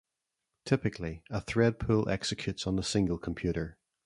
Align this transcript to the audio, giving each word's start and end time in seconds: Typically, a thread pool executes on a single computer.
Typically, 0.65 1.21
a 1.29 1.39
thread 1.39 1.77
pool 1.77 2.09
executes 2.09 2.65
on 2.65 2.79
a 2.79 2.81
single 2.81 3.19
computer. 3.19 3.77